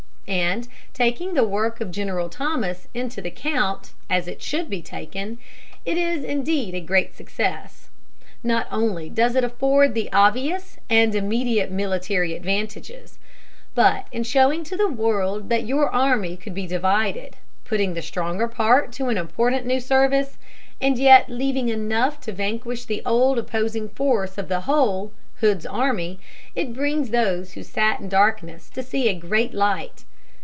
And 0.27 0.69
taking 0.93 1.33
the 1.33 1.43
work 1.45 1.81
of 1.81 1.91
General 1.91 2.29
Thomas 2.29 2.87
into 2.93 3.21
the 3.21 3.29
count, 3.31 3.91
as 4.09 4.29
it 4.29 4.41
should 4.41 4.69
be 4.69 4.81
taken, 4.81 5.39
it 5.83 5.97
is, 5.97 6.23
indeed, 6.23 6.73
a 6.73 6.79
great 6.79 7.13
success. 7.13 7.89
Not 8.41 8.65
only 8.71 9.09
does 9.09 9.35
it 9.35 9.43
afford 9.43 9.93
the 9.93 10.09
obvious 10.13 10.77
and 10.89 11.13
immediate 11.15 11.69
military 11.69 12.33
advantages, 12.33 13.19
but 13.75 14.07
in 14.13 14.23
showing 14.23 14.63
to 14.65 14.77
the 14.77 14.87
world 14.87 15.49
that 15.49 15.65
your 15.67 15.89
army 15.93 16.37
could 16.37 16.53
be 16.53 16.65
divided, 16.65 17.35
putting 17.65 17.93
the 17.93 18.01
stronger 18.01 18.47
part 18.47 18.93
to 18.93 19.07
an 19.09 19.17
important 19.17 19.65
new 19.65 19.81
service, 19.81 20.37
and 20.79 20.97
yet 20.97 21.29
leaving 21.29 21.67
enough 21.67 22.21
to 22.21 22.31
vanquish 22.31 22.85
the 22.85 23.01
old 23.05 23.37
opposing 23.37 23.89
force 23.89 24.37
of 24.37 24.47
the 24.47 24.61
whole 24.61 25.11
Hood's 25.41 25.65
army 25.65 26.21
it 26.55 26.71
brings 26.73 27.09
those 27.09 27.53
who 27.53 27.63
sat 27.63 27.99
in 27.99 28.07
darkness 28.07 28.69
to 28.69 28.81
see 28.81 29.09
a 29.09 29.13
great 29.13 29.53
light. 29.53 30.05